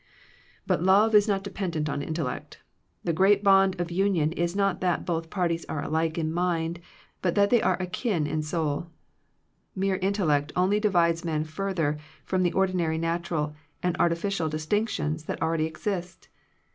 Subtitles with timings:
[0.65, 2.59] But love is not dependent on intellect
[3.03, 6.79] The great bond of union is not that both parties are alike in mind,
[7.21, 8.89] but that they are akin in souL
[9.75, 11.99] Mere intellect only di vides men further
[12.31, 13.53] than the ordinary nat ural
[13.83, 16.29] and artificial distinctions that already exist.